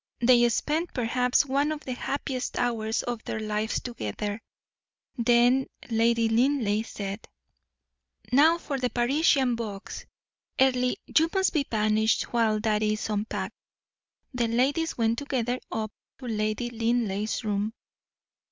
They 0.19 0.49
spent 0.49 0.95
perhaps 0.95 1.45
one 1.45 1.71
of 1.71 1.81
the 1.81 1.93
happiest 1.93 2.57
hours 2.57 3.03
of 3.03 3.23
their 3.23 3.39
lives 3.39 3.79
together. 3.79 4.41
Then 5.15 5.67
Lady 5.91 6.27
Linleigh 6.27 6.81
said: 6.85 7.27
"Now 8.31 8.57
for 8.57 8.79
the 8.79 8.89
Parisian 8.89 9.53
box. 9.53 10.07
Earle, 10.59 10.95
you 11.05 11.29
must 11.35 11.53
be 11.53 11.65
banished 11.69 12.23
while 12.33 12.59
that 12.61 12.81
is 12.81 13.09
unpacked." 13.11 13.53
The 14.33 14.47
ladies 14.47 14.97
went 14.97 15.19
together 15.19 15.59
up 15.71 15.91
to 16.17 16.25
Lady 16.25 16.71
Linleigh's 16.71 17.43
room. 17.43 17.71